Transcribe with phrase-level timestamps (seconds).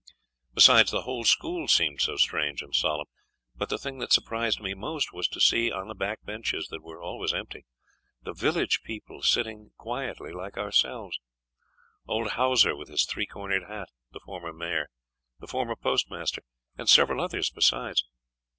[0.55, 3.05] Besides, the whole school seemed so strange and solemn.
[3.55, 6.81] But the thing that surprised me most was to see, on the back benches that
[6.81, 7.65] were always empty,
[8.23, 11.19] the village people sitting quietly like ourselves;
[12.07, 14.87] old Hauser, with his three cornered hat, the former mayor,
[15.39, 16.41] the former postmaster,
[16.79, 18.03] and several others besides.